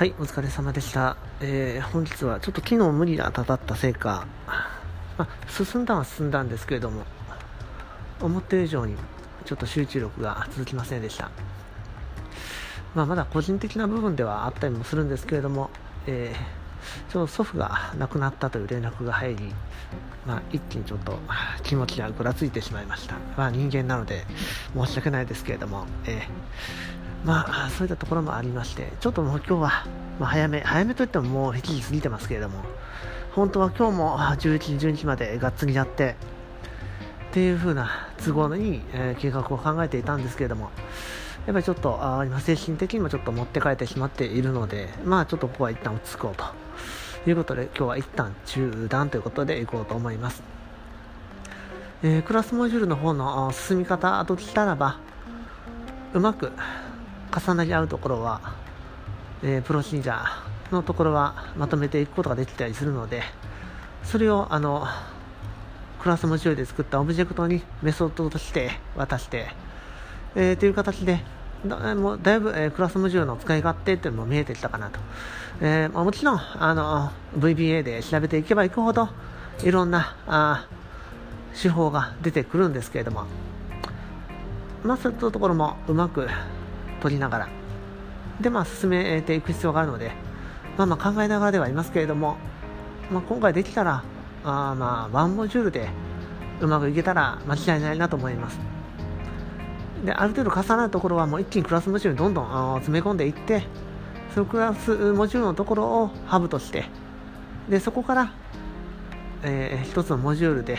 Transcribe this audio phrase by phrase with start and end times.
[0.00, 1.18] はい、お疲れ様でした。
[1.42, 4.26] えー、本日はちょっと昨日無理がたたったせいか、
[5.18, 7.02] ま、進んだは進んだんですけれども、
[8.18, 8.96] 思ってる以上に
[9.44, 11.30] ちょっと集中力が続きませんでした。
[12.94, 15.68] まあ、まだ個人的な部分ではあったりもするんですけれども、
[16.06, 19.52] えー、ちょ祖父が亡くなったという連絡が入り、
[20.26, 21.18] まあ、一気にちょっと
[21.62, 23.16] 気持ちがぐらついてしまいました。
[23.36, 24.24] まあ、人間なので
[24.74, 29.86] 申し訳ないですけれども、えーまあ、そういったところもありまして、ちょっともう今日は、
[30.18, 32.64] まあ、早め、早めといってももう7時過ぎてますけれども、
[33.32, 36.16] 本当は今日も11時、12時までがっつりやって、
[37.30, 40.70] っていう風な都合のいい、えー、計画を考えていたんですけれども、
[41.46, 46.44] やっぱりちょっと、あ今精神的にもちょっと持って帰ってしまっているので、まあちょっとここは一旦落ち着こうと
[47.28, 50.42] いうことで、今日は一旦中断ということで行こうと思います。
[52.02, 54.98] えー、クラスモジュールの方の進み方ときたらば、
[56.14, 56.50] うまく
[57.30, 58.40] 重なり合うところは、
[59.42, 60.24] えー、プロ信者
[60.72, 63.22] のところはまとめていくことができたりするので
[64.04, 64.86] それをあの
[66.00, 69.48] クラスモジュールで作ったオブジェクトにメソッドとして渡して、
[70.34, 71.20] えー、という形で
[71.66, 74.98] だもうだいぶ、えー、クラスモジュールの使い勝手っていうのも見えてきたかなと、
[75.60, 79.08] えーまあ、もちろんあの VBA で調べていけばいくほど
[79.62, 80.66] いろんなあ
[81.60, 83.26] 手法が出てくるんですけれども
[84.82, 86.28] まあそういったところもうまく
[87.00, 87.48] 取りながら。
[88.40, 90.12] で、まあ、進めていく必要があるので、
[90.76, 92.36] まあ、まあ考えながらではいますけれども、
[93.10, 94.02] まあ、今回できたら
[94.44, 95.88] あまあワンモジュールで
[96.60, 98.58] うまくいけたら間違いないなと思います。
[100.04, 103.64] である程度重なるところはもう一気にクラスモジュールにどんどん詰め込んでいって
[104.34, 106.86] そのクラスモジュールのところをハブとして
[107.68, 108.32] でそこから、
[109.42, 110.78] えー、一つのモジュールで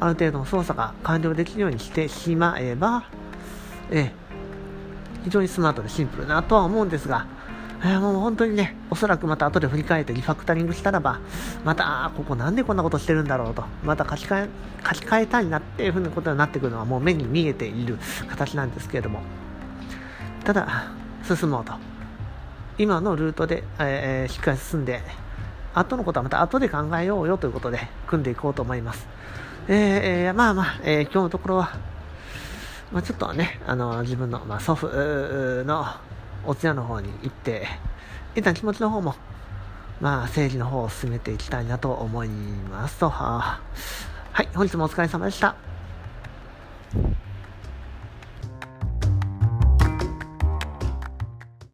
[0.00, 3.04] ある程度の操作が完了できるようにしてしまえば、
[3.90, 4.23] えー
[5.24, 7.26] 非常にスマートでシンプルなとは思うんですが、
[7.82, 11.20] えー、もう本当にね、おそらくまた後で振り返ってリファクタリングしたらば、
[11.64, 14.48] また、ここなんでこんなことしてるんだろうと、また書き換え、
[14.86, 17.98] 書き換えたいなっていうふうなことになってくるのはもう目に見えている
[18.28, 19.20] 形なんですけれども、
[20.44, 20.92] ただ、
[21.24, 21.72] 進もうと。
[22.76, 25.02] 今のルートで、えー、しっかり進んで、
[25.74, 29.06] 後のことはまた後で考えようよということで組んでいこうと思います。
[29.68, 31.72] えー、まあまあ、えー、今日のところは、
[32.94, 35.84] まあ、ちょっとね、あの、自分の、まあ、祖父の
[36.46, 37.66] お通夜の方に行って、
[38.36, 39.16] 一旦気持ちの方も、
[40.00, 43.60] まあ、政治の方を進めていきたいなと思いますと、は
[44.40, 45.73] い、本日もお疲れ様でした。